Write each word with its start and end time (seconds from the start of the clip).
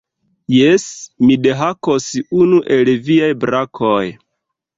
Jes, 0.53 0.85
mi 1.25 1.35
dehakos 1.47 2.07
unu 2.45 2.63
el 2.79 2.91
viaj 3.11 3.31
brakoj. 3.45 4.05